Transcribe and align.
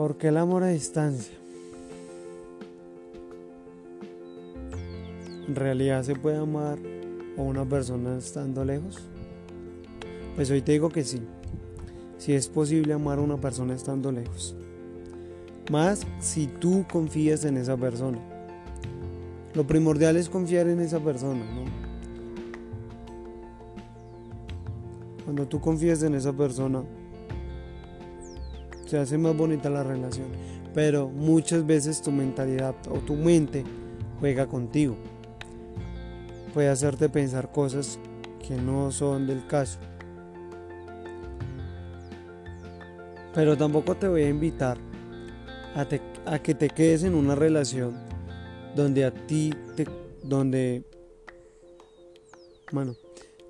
¿Por 0.00 0.16
qué 0.16 0.28
el 0.28 0.38
amor 0.38 0.62
a 0.62 0.68
distancia? 0.68 1.34
¿En 5.46 5.54
realidad 5.54 6.02
se 6.04 6.16
puede 6.16 6.38
amar 6.38 6.78
a 7.36 7.42
una 7.42 7.66
persona 7.66 8.16
estando 8.16 8.64
lejos? 8.64 8.98
Pues 10.36 10.50
hoy 10.50 10.62
te 10.62 10.72
digo 10.72 10.88
que 10.88 11.04
sí. 11.04 11.20
Si 12.16 12.32
es 12.32 12.48
posible 12.48 12.94
amar 12.94 13.18
a 13.18 13.20
una 13.20 13.36
persona 13.36 13.74
estando 13.74 14.10
lejos. 14.10 14.56
Más 15.70 16.06
si 16.18 16.46
tú 16.46 16.86
confías 16.90 17.44
en 17.44 17.58
esa 17.58 17.76
persona. 17.76 18.18
Lo 19.52 19.66
primordial 19.66 20.16
es 20.16 20.30
confiar 20.30 20.66
en 20.68 20.80
esa 20.80 21.00
persona, 21.00 21.44
¿no? 21.44 21.64
Cuando 25.24 25.46
tú 25.46 25.60
confías 25.60 26.02
en 26.02 26.14
esa 26.14 26.32
persona, 26.32 26.84
se 28.90 28.98
hace 28.98 29.16
más 29.18 29.36
bonita 29.36 29.70
la 29.70 29.84
relación. 29.84 30.26
Pero 30.74 31.08
muchas 31.08 31.64
veces 31.64 32.02
tu 32.02 32.10
mentalidad 32.10 32.74
o 32.90 32.98
tu 32.98 33.14
mente 33.14 33.62
juega 34.18 34.48
contigo. 34.48 34.96
Puede 36.52 36.68
hacerte 36.68 37.08
pensar 37.08 37.52
cosas 37.52 38.00
que 38.46 38.56
no 38.56 38.90
son 38.90 39.28
del 39.28 39.46
caso. 39.46 39.78
Pero 43.32 43.56
tampoco 43.56 43.94
te 43.94 44.08
voy 44.08 44.22
a 44.22 44.28
invitar 44.28 44.76
a, 45.76 46.38
que 46.40 46.54
te 46.56 46.68
quedes 46.68 47.04
en 47.04 47.14
una 47.14 47.36
relación 47.36 47.94
donde 48.74 49.04
a 49.04 49.12
ti 49.12 49.54
te 49.76 49.86
donde 50.24 50.84
bueno, 52.72 52.96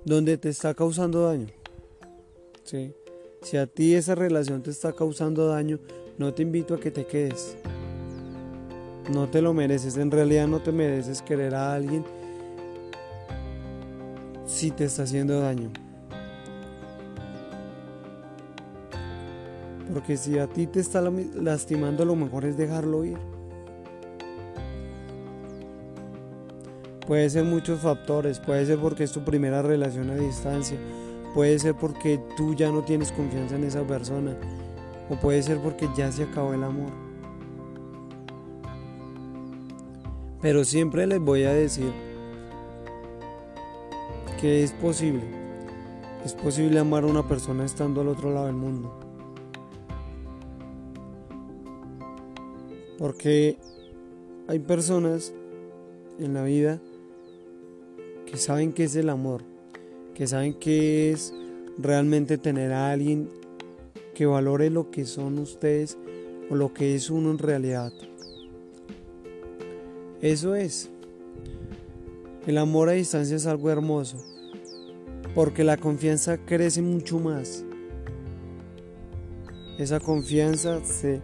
donde 0.05 0.37
te 0.37 0.49
está 0.49 0.75
causando 0.75 1.25
daño. 1.25 1.47
¿Sí? 2.63 2.93
Si 3.41 3.57
a 3.57 3.65
ti 3.65 3.95
esa 3.95 4.13
relación 4.13 4.61
te 4.61 4.69
está 4.69 4.93
causando 4.93 5.47
daño, 5.47 5.79
no 6.17 6.33
te 6.33 6.43
invito 6.43 6.75
a 6.75 6.79
que 6.79 6.91
te 6.91 7.05
quedes. 7.05 7.57
No 9.11 9.27
te 9.29 9.41
lo 9.41 9.53
mereces, 9.53 9.97
en 9.97 10.11
realidad 10.11 10.47
no 10.47 10.61
te 10.61 10.71
mereces 10.71 11.21
querer 11.21 11.55
a 11.55 11.73
alguien 11.73 12.05
si 14.45 14.69
te 14.69 14.85
está 14.85 15.03
haciendo 15.03 15.39
daño. 15.39 15.71
Porque 19.91 20.17
si 20.17 20.37
a 20.37 20.47
ti 20.47 20.67
te 20.67 20.79
está 20.79 21.01
lastimando, 21.01 22.05
lo 22.05 22.15
mejor 22.15 22.45
es 22.45 22.55
dejarlo 22.57 23.03
ir. 23.03 23.17
Puede 27.07 27.29
ser 27.29 27.43
muchos 27.43 27.79
factores, 27.79 28.39
puede 28.39 28.65
ser 28.65 28.77
porque 28.77 29.03
es 29.03 29.11
tu 29.11 29.25
primera 29.25 29.61
relación 29.61 30.11
a 30.11 30.15
distancia, 30.15 30.77
puede 31.33 31.59
ser 31.59 31.75
porque 31.75 32.19
tú 32.35 32.53
ya 32.53 32.71
no 32.71 32.83
tienes 32.83 33.11
confianza 33.11 33.55
en 33.55 33.63
esa 33.63 33.83
persona, 33.83 34.35
o 35.09 35.15
puede 35.15 35.41
ser 35.43 35.59
porque 35.59 35.89
ya 35.95 36.11
se 36.11 36.23
acabó 36.23 36.53
el 36.53 36.63
amor. 36.63 36.91
Pero 40.41 40.63
siempre 40.63 41.05
les 41.05 41.19
voy 41.19 41.43
a 41.43 41.53
decir 41.53 41.91
que 44.39 44.63
es 44.63 44.71
posible. 44.71 45.23
Es 46.25 46.33
posible 46.33 46.79
amar 46.79 47.03
a 47.03 47.07
una 47.07 47.27
persona 47.27 47.65
estando 47.65 48.01
al 48.01 48.07
otro 48.07 48.33
lado 48.33 48.47
del 48.47 48.55
mundo. 48.55 48.91
Porque 52.97 53.57
hay 54.47 54.59
personas 54.59 55.33
en 56.19 56.33
la 56.33 56.43
vida 56.43 56.79
que 58.25 58.37
saben 58.37 58.73
qué 58.73 58.83
es 58.83 58.95
el 58.95 59.09
amor, 59.09 59.43
que 60.21 60.27
saben 60.27 60.53
qué 60.53 61.11
es 61.11 61.33
realmente 61.79 62.37
tener 62.37 62.73
a 62.73 62.91
alguien 62.91 63.27
que 64.13 64.27
valore 64.27 64.69
lo 64.69 64.91
que 64.91 65.05
son 65.05 65.39
ustedes 65.39 65.97
o 66.51 66.55
lo 66.55 66.75
que 66.75 66.93
es 66.93 67.09
uno 67.09 67.31
en 67.31 67.39
realidad. 67.39 67.91
Eso 70.21 70.53
es. 70.53 70.91
El 72.45 72.59
amor 72.59 72.89
a 72.89 72.91
distancia 72.91 73.35
es 73.35 73.47
algo 73.47 73.71
hermoso, 73.71 74.23
porque 75.33 75.63
la 75.63 75.77
confianza 75.77 76.37
crece 76.37 76.83
mucho 76.83 77.17
más. 77.17 77.65
Esa 79.79 79.99
confianza 79.99 80.85
se, 80.85 81.19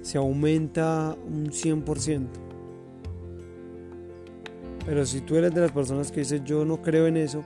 se 0.00 0.16
aumenta 0.16 1.18
un 1.26 1.50
100%. 1.50 2.26
Pero 4.86 5.04
si 5.04 5.20
tú 5.20 5.36
eres 5.36 5.54
de 5.54 5.60
las 5.60 5.72
personas 5.72 6.10
que 6.10 6.20
dices 6.20 6.42
yo 6.46 6.64
no 6.64 6.80
creo 6.80 7.06
en 7.08 7.18
eso, 7.18 7.44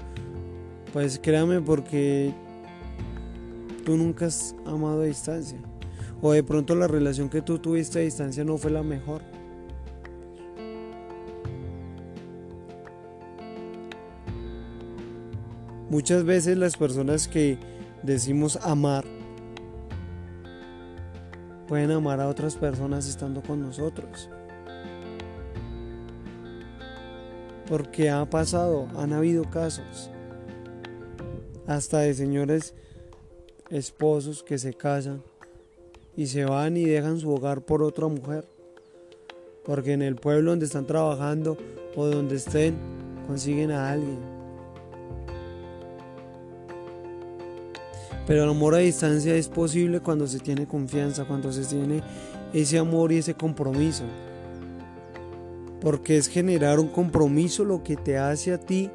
pues 0.93 1.19
créame 1.23 1.61
porque 1.61 2.33
tú 3.85 3.97
nunca 3.97 4.27
has 4.27 4.55
amado 4.67 5.03
a 5.03 5.05
distancia. 5.05 5.59
O 6.21 6.33
de 6.33 6.43
pronto 6.43 6.75
la 6.75 6.87
relación 6.87 7.29
que 7.29 7.43
tú 7.43 7.59
tuviste 7.59 7.99
a 7.99 8.03
distancia 8.03 8.45
no 8.45 8.57
fue 8.59 8.71
la 8.71 8.83
mejor. 8.83 9.23
Muchas 15.91 16.25
veces 16.25 16.57
las 16.57 16.77
personas 16.77 17.29
que 17.29 17.59
decimos 18.03 18.57
amar 18.63 19.05
pueden 21.69 21.91
amar 21.91 22.21
a 22.21 22.29
otras 22.29 22.57
personas 22.57 23.07
estando 23.09 23.43
con 23.43 23.61
nosotros. 23.61 24.31
Porque 27.69 28.11
ha 28.11 28.25
pasado, 28.25 28.89
han 28.97 29.13
habido 29.13 29.45
casos, 29.45 30.11
hasta 31.67 32.01
de 32.01 32.15
señores 32.15 32.75
esposos 33.71 34.43
que 34.43 34.59
se 34.59 34.75
casan 34.75 35.23
y 36.17 36.27
se 36.27 36.45
van 36.45 36.77
y 36.77 36.85
dejan 36.85 37.19
su 37.19 37.31
hogar 37.31 37.63
por 37.63 37.83
otra 37.83 38.09
mujer. 38.09 38.45
Porque 39.65 39.93
en 39.93 40.03
el 40.03 40.17
pueblo 40.17 40.51
donde 40.51 40.67
están 40.67 40.87
trabajando 40.87 41.57
o 41.97 42.07
donde 42.07 42.37
estén, 42.37 42.77
consiguen 43.27 43.71
a 43.71 43.91
alguien. 43.93 44.19
Pero 48.27 48.45
el 48.45 48.51
amor 48.51 48.75
a 48.75 48.79
distancia 48.79 49.35
es 49.35 49.49
posible 49.49 50.01
cuando 50.01 50.27
se 50.27 50.39
tiene 50.39 50.67
confianza, 50.67 51.25
cuando 51.25 51.53
se 51.53 51.65
tiene 51.65 52.03
ese 52.53 52.79
amor 52.79 53.13
y 53.13 53.19
ese 53.19 53.35
compromiso. 53.35 54.05
Porque 55.81 56.17
es 56.17 56.29
generar 56.29 56.79
un 56.79 56.89
compromiso 56.89 57.65
lo 57.65 57.83
que 57.83 57.97
te 57.97 58.19
hace 58.19 58.53
a 58.53 58.59
ti 58.59 58.91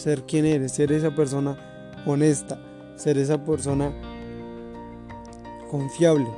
ser 0.00 0.22
quien 0.22 0.46
eres, 0.46 0.72
ser 0.72 0.92
esa 0.92 1.14
persona 1.14 1.58
honesta, 2.06 2.58
ser 2.96 3.18
esa 3.18 3.44
persona 3.44 3.92
confiable. 5.70 6.28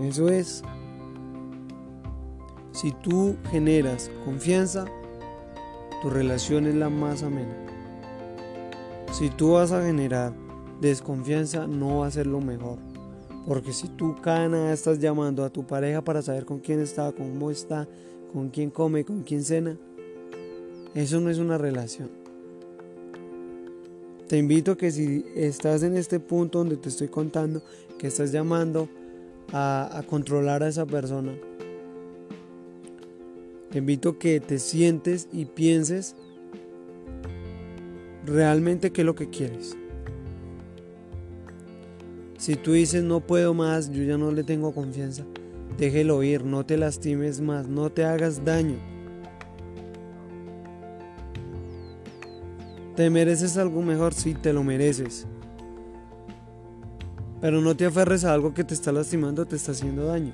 Eso 0.00 0.28
es. 0.28 0.64
Si 2.72 2.90
tú 2.90 3.36
generas 3.50 4.10
confianza, 4.24 4.84
tu 6.02 6.10
relación 6.10 6.66
es 6.66 6.74
la 6.74 6.90
más 6.90 7.22
amena. 7.22 7.54
Si 9.12 9.30
tú 9.30 9.52
vas 9.52 9.70
a 9.70 9.84
generar 9.84 10.32
desconfianza, 10.80 11.68
no 11.68 11.98
va 11.98 12.08
a 12.08 12.10
ser 12.10 12.26
lo 12.26 12.40
mejor. 12.40 12.78
Porque 13.46 13.72
si 13.72 13.88
tú 13.88 14.16
cada 14.20 14.48
nada 14.48 14.72
estás 14.72 14.98
llamando 14.98 15.44
a 15.44 15.50
tu 15.50 15.64
pareja 15.64 16.02
para 16.02 16.20
saber 16.20 16.44
con 16.44 16.58
quién 16.58 16.80
está, 16.80 17.12
cómo 17.12 17.50
está, 17.50 17.86
con 18.32 18.50
quién 18.50 18.70
come, 18.70 19.04
con 19.04 19.22
quién 19.22 19.44
cena, 19.44 19.76
eso 20.94 21.20
no 21.20 21.30
es 21.30 21.38
una 21.38 21.58
relación. 21.58 22.10
Te 24.28 24.38
invito 24.38 24.76
que 24.76 24.90
si 24.92 25.24
estás 25.34 25.82
en 25.82 25.96
este 25.96 26.20
punto 26.20 26.58
donde 26.58 26.76
te 26.76 26.88
estoy 26.88 27.08
contando, 27.08 27.62
que 27.98 28.06
estás 28.06 28.30
llamando 28.30 28.88
a, 29.52 30.02
controlar 30.08 30.62
a 30.62 30.68
esa 30.68 30.86
persona, 30.86 31.32
te 33.70 33.78
invito 33.78 34.18
que 34.18 34.40
te 34.40 34.58
sientes 34.58 35.28
y 35.32 35.46
pienses 35.46 36.14
realmente 38.24 38.92
qué 38.92 39.02
es 39.02 39.06
lo 39.06 39.14
que 39.14 39.30
quieres. 39.30 39.76
Si 42.38 42.54
tú 42.54 42.72
dices 42.72 43.02
no 43.02 43.20
puedo 43.20 43.52
más, 43.52 43.90
yo 43.90 44.02
ya 44.04 44.16
no 44.16 44.30
le 44.30 44.44
tengo 44.44 44.72
confianza, 44.72 45.24
déjelo 45.78 46.22
ir, 46.22 46.44
no 46.44 46.64
te 46.64 46.76
lastimes 46.76 47.40
más, 47.40 47.68
no 47.68 47.90
te 47.90 48.04
hagas 48.04 48.44
daño. 48.44 48.76
¿Te 52.96 53.08
mereces 53.08 53.56
algo 53.56 53.82
mejor? 53.82 54.12
Sí, 54.12 54.34
te 54.34 54.52
lo 54.52 54.62
mereces. 54.62 55.26
Pero 57.40 57.60
no 57.62 57.74
te 57.74 57.86
aferres 57.86 58.24
a 58.24 58.34
algo 58.34 58.52
que 58.52 58.64
te 58.64 58.74
está 58.74 58.92
lastimando, 58.92 59.46
te 59.46 59.56
está 59.56 59.72
haciendo 59.72 60.04
daño. 60.04 60.32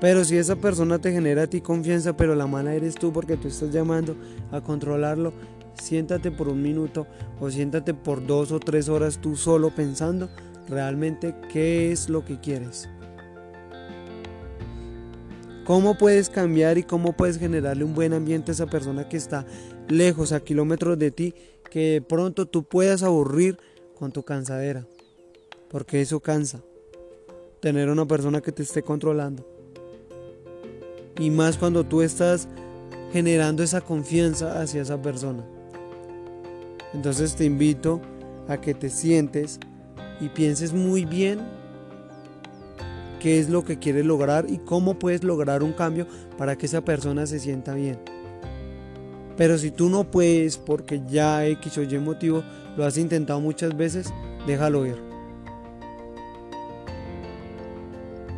Pero 0.00 0.24
si 0.24 0.36
esa 0.36 0.56
persona 0.56 0.98
te 0.98 1.10
genera 1.10 1.42
a 1.42 1.46
ti 1.46 1.60
confianza, 1.60 2.16
pero 2.16 2.34
la 2.34 2.46
mala 2.46 2.74
eres 2.74 2.94
tú 2.94 3.12
porque 3.12 3.36
tú 3.36 3.48
estás 3.48 3.72
llamando 3.72 4.14
a 4.52 4.60
controlarlo, 4.60 5.32
siéntate 5.74 6.30
por 6.30 6.48
un 6.48 6.62
minuto 6.62 7.06
o 7.40 7.50
siéntate 7.50 7.94
por 7.94 8.24
dos 8.26 8.52
o 8.52 8.60
tres 8.60 8.88
horas 8.88 9.18
tú 9.18 9.36
solo 9.36 9.70
pensando 9.70 10.28
realmente 10.68 11.34
qué 11.52 11.92
es 11.92 12.08
lo 12.08 12.24
que 12.24 12.38
quieres. 12.38 12.88
¿Cómo 15.66 15.98
puedes 15.98 16.30
cambiar 16.30 16.78
y 16.78 16.84
cómo 16.84 17.14
puedes 17.14 17.40
generarle 17.40 17.82
un 17.82 17.92
buen 17.92 18.12
ambiente 18.12 18.52
a 18.52 18.54
esa 18.54 18.66
persona 18.66 19.08
que 19.08 19.16
está 19.16 19.44
lejos, 19.88 20.30
a 20.30 20.38
kilómetros 20.38 20.96
de 20.96 21.10
ti, 21.10 21.34
que 21.68 21.94
de 21.94 22.02
pronto 22.02 22.46
tú 22.46 22.62
puedas 22.62 23.02
aburrir 23.02 23.58
con 23.98 24.12
tu 24.12 24.22
cansadera? 24.22 24.86
Porque 25.68 26.00
eso 26.00 26.20
cansa. 26.20 26.62
Tener 27.60 27.88
una 27.88 28.06
persona 28.06 28.40
que 28.40 28.52
te 28.52 28.62
esté 28.62 28.84
controlando. 28.84 29.44
Y 31.18 31.30
más 31.30 31.58
cuando 31.58 31.82
tú 31.82 32.00
estás 32.00 32.46
generando 33.12 33.64
esa 33.64 33.80
confianza 33.80 34.62
hacia 34.62 34.82
esa 34.82 35.02
persona. 35.02 35.44
Entonces 36.94 37.34
te 37.34 37.44
invito 37.44 38.00
a 38.46 38.60
que 38.60 38.72
te 38.72 38.88
sientes 38.88 39.58
y 40.20 40.28
pienses 40.28 40.72
muy 40.72 41.04
bien 41.04 41.40
qué 43.26 43.40
es 43.40 43.50
lo 43.50 43.64
que 43.64 43.80
quieres 43.80 44.06
lograr 44.06 44.46
y 44.48 44.58
cómo 44.58 45.00
puedes 45.00 45.24
lograr 45.24 45.64
un 45.64 45.72
cambio 45.72 46.06
para 46.38 46.56
que 46.56 46.66
esa 46.66 46.82
persona 46.82 47.26
se 47.26 47.40
sienta 47.40 47.74
bien. 47.74 47.98
Pero 49.36 49.58
si 49.58 49.72
tú 49.72 49.88
no 49.88 50.04
puedes 50.04 50.58
porque 50.58 51.02
ya 51.08 51.44
X 51.44 51.76
o 51.78 51.82
Y 51.82 51.98
motivo 51.98 52.44
lo 52.76 52.84
has 52.84 52.96
intentado 52.96 53.40
muchas 53.40 53.76
veces, 53.76 54.14
déjalo 54.46 54.86
ir. 54.86 55.02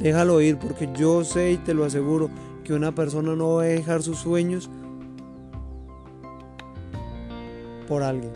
Déjalo 0.00 0.40
ir 0.40 0.56
porque 0.56 0.88
yo 0.96 1.22
sé 1.22 1.52
y 1.52 1.56
te 1.58 1.74
lo 1.74 1.84
aseguro 1.84 2.30
que 2.64 2.72
una 2.72 2.94
persona 2.94 3.36
no 3.36 3.56
va 3.56 3.64
a 3.64 3.66
dejar 3.66 4.02
sus 4.02 4.16
sueños 4.16 4.70
por 7.86 8.02
alguien. 8.02 8.32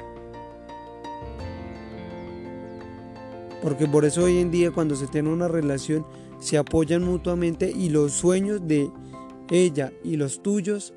Porque 3.63 3.87
por 3.87 4.05
eso 4.05 4.25
hoy 4.25 4.37
en 4.37 4.51
día 4.51 4.71
cuando 4.71 4.97
se 4.97 5.07
tiene 5.07 5.31
una 5.31 5.49
relación 5.49 6.05
se 6.43 6.59
apoyan 6.59 7.05
mutuamente 7.05 7.71
y 7.71 7.89
los 7.89 8.13
sueños 8.13 8.67
de 8.67 8.91
ella 9.49 9.93
y 10.03 10.17
los 10.17 10.43
tuyos 10.43 10.93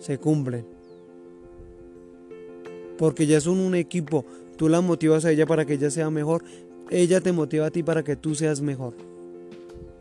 se 0.00 0.18
cumplen. 0.18 0.66
Porque 2.98 3.26
ya 3.26 3.40
son 3.40 3.60
un 3.60 3.76
equipo, 3.76 4.26
tú 4.56 4.68
la 4.68 4.80
motivas 4.80 5.24
a 5.24 5.30
ella 5.30 5.46
para 5.46 5.64
que 5.64 5.74
ella 5.74 5.92
sea 5.92 6.10
mejor, 6.10 6.42
ella 6.90 7.20
te 7.20 7.30
motiva 7.30 7.66
a 7.66 7.70
ti 7.70 7.84
para 7.84 8.02
que 8.02 8.16
tú 8.16 8.34
seas 8.34 8.60
mejor. 8.60 8.94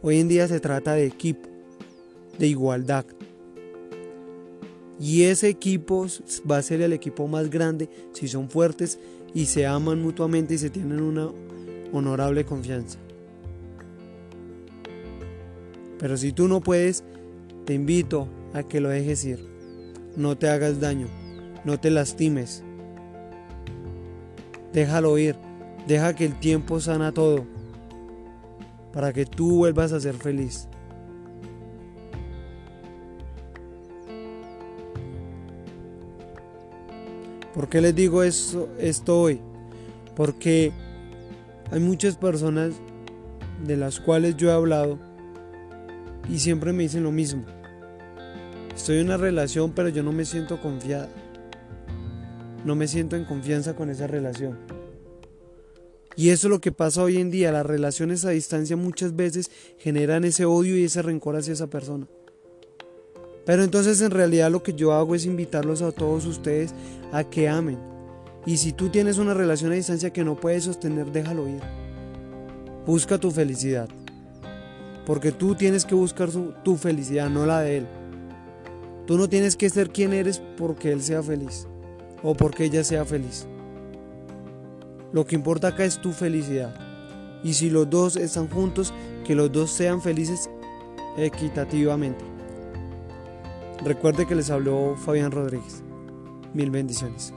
Hoy 0.02 0.20
en 0.20 0.28
día 0.28 0.48
se 0.48 0.60
trata 0.60 0.94
de 0.94 1.06
equipo, 1.06 1.48
de 2.40 2.48
igualdad. 2.48 3.06
Y 5.00 5.24
ese 5.24 5.50
equipo 5.50 6.08
va 6.50 6.58
a 6.58 6.64
ser 6.64 6.82
el 6.82 6.94
equipo 6.94 7.28
más 7.28 7.52
grande 7.52 7.90
si 8.14 8.28
son 8.28 8.50
fuertes 8.50 8.98
y 9.36 9.46
se 9.46 9.68
aman 9.68 10.02
mutuamente 10.02 10.56
y 10.56 10.58
se 10.58 10.72
tienen 10.72 11.00
una 11.00 11.30
honorable 11.94 12.44
confianza. 12.44 12.98
Pero 16.02 16.18
si 16.18 16.32
tú 16.32 16.48
no 16.48 16.62
puedes, 16.62 17.04
te 17.66 17.76
invito 17.76 18.28
a 18.56 18.64
que 18.64 18.82
lo 18.82 18.90
dejes 18.90 19.24
ir. 19.24 19.46
No 20.18 20.36
te 20.36 20.50
hagas 20.50 20.80
daño, 20.80 21.06
no 21.64 21.80
te 21.80 21.92
lastimes. 21.92 22.64
Déjalo 24.74 25.16
ir, 25.20 25.36
deja 25.88 26.16
que 26.16 26.26
el 26.26 26.40
tiempo 26.40 26.80
sana 26.80 27.12
todo 27.12 27.46
para 28.92 29.14
que 29.14 29.28
tú 29.28 29.58
vuelvas 29.58 29.92
a 29.92 30.00
ser 30.00 30.16
feliz. 30.16 30.68
¿Por 37.54 37.70
qué 37.70 37.80
les 37.80 37.94
digo 37.94 38.24
esto, 38.24 38.70
esto 38.80 39.22
hoy? 39.22 39.40
Porque 40.16 40.72
hay 41.70 41.80
muchas 41.80 42.18
personas 42.18 42.74
de 43.64 43.78
las 43.78 44.00
cuales 44.00 44.36
yo 44.36 44.50
he 44.50 44.54
hablado 44.54 45.11
y 46.30 46.40
siempre 46.40 46.74
me 46.74 46.84
dicen 46.84 47.04
lo 47.04 47.12
mismo. 47.12 47.46
Estoy 48.76 48.98
en 48.98 49.06
una 49.06 49.18
relación 49.18 49.72
pero 49.72 49.90
yo 49.90 50.04
no 50.04 50.12
me 50.12 50.26
siento 50.26 50.62
confiada. 50.62 51.10
No 52.66 52.76
me 52.76 52.88
siento 52.88 53.16
en 53.16 53.26
confianza 53.26 53.76
con 53.76 53.90
esa 53.90 54.08
relación. 54.08 54.58
Y 56.16 56.30
eso 56.30 56.48
es 56.48 56.52
lo 56.52 56.62
que 56.62 56.72
pasa 56.72 57.04
hoy 57.04 57.18
en 57.18 57.32
día. 57.32 57.52
Las 57.52 57.66
relaciones 57.66 58.26
a 58.26 58.32
distancia 58.32 58.76
muchas 58.76 59.16
veces 59.16 59.50
generan 59.78 60.26
ese 60.26 60.46
odio 60.46 60.78
y 60.78 60.84
ese 60.84 61.02
rencor 61.02 61.36
hacia 61.36 61.54
esa 61.54 61.68
persona. 61.68 62.08
Pero 63.46 63.64
entonces 63.64 64.02
en 64.02 64.12
realidad 64.12 64.52
lo 64.52 64.62
que 64.62 64.74
yo 64.74 64.94
hago 64.94 65.16
es 65.16 65.26
invitarlos 65.26 65.82
a 65.82 65.92
todos 65.92 66.26
ustedes 66.26 66.74
a 67.12 67.24
que 67.24 67.50
amen. 67.50 67.80
Y 68.46 68.58
si 68.58 68.72
tú 68.72 68.90
tienes 68.90 69.18
una 69.18 69.34
relación 69.34 69.72
a 69.72 69.76
distancia 69.76 70.14
que 70.14 70.24
no 70.24 70.40
puedes 70.40 70.66
sostener, 70.66 71.12
déjalo 71.12 71.48
ir. 71.48 71.62
Busca 72.86 73.18
tu 73.18 73.32
felicidad. 73.32 73.88
Porque 75.06 75.32
tú 75.32 75.56
tienes 75.56 75.86
que 75.86 75.96
buscar 75.96 76.30
tu 76.64 76.78
felicidad, 76.78 77.30
no 77.30 77.46
la 77.46 77.62
de 77.62 77.78
él. 77.78 77.88
Tú 79.08 79.18
no 79.18 79.28
tienes 79.28 79.56
que 79.56 79.70
ser 79.70 79.90
quien 79.90 80.14
eres 80.14 80.42
porque 80.58 80.92
él 80.92 81.02
sea 81.02 81.24
feliz 81.24 81.68
o 82.24 82.36
porque 82.36 82.66
ella 82.66 82.84
sea 82.84 83.04
feliz. 83.04 83.48
Lo 85.12 85.26
que 85.26 85.36
importa 85.36 85.70
acá 85.70 85.84
es 85.84 86.00
tu 86.00 86.12
felicidad. 86.12 86.74
Y 87.44 87.54
si 87.54 87.70
los 87.70 87.90
dos 87.90 88.16
están 88.16 88.48
juntos, 88.48 88.94
que 89.26 89.36
los 89.36 89.52
dos 89.52 89.72
sean 89.72 90.02
felices 90.02 90.50
equitativamente. 91.18 92.24
Recuerde 93.84 94.28
que 94.28 94.36
les 94.36 94.50
habló 94.50 94.96
Fabián 94.96 95.32
Rodríguez. 95.32 95.84
Mil 96.54 96.70
bendiciones. 96.70 97.34